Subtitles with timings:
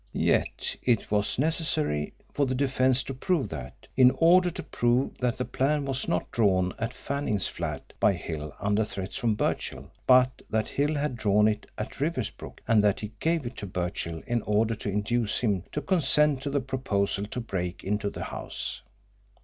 [0.33, 5.37] Yet it was necessary for the defence to prove that, in order to prove that
[5.37, 10.41] the plan was not drawn at Fanning's flat by Hill under threats from Birchill, but
[10.49, 14.41] that Hill had drawn it at Riversbrook, and that he gave it to Birchill in
[14.41, 18.81] order to induce him to consent to the proposal to break into the house.